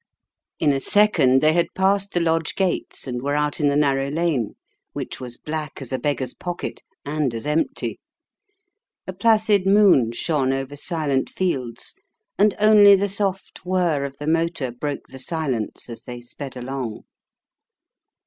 [0.59, 3.21] The House of Shadows 45 In a second they had passed the lodge gates and
[3.21, 4.55] were out in the narrow lane,
[4.93, 7.99] which was black as a beggar's pocket, and as empty.
[9.05, 11.93] A placid moon shone over silent fields,
[12.39, 17.03] and only the soft whirr of the motor broke the silence as they sped along.